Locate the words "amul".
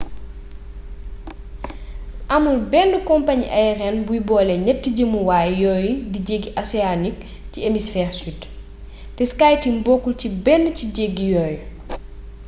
2.35-2.59